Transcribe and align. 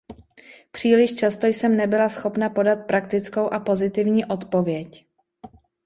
Příliš 0.71 1.15
často 1.15 1.47
jsem 1.47 1.77
nebyla 1.77 2.09
schopna 2.09 2.49
podat 2.49 2.75
praktickou 2.87 3.53
a 3.53 3.59
pozitivní 3.59 4.25
odpověď. 4.25 5.05